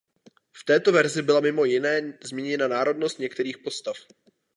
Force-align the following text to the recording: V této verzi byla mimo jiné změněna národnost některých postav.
V 0.53 0.63
této 0.65 0.91
verzi 0.91 1.21
byla 1.21 1.39
mimo 1.39 1.65
jiné 1.65 2.17
změněna 2.23 2.67
národnost 2.67 3.19
některých 3.19 3.57
postav. 3.57 3.95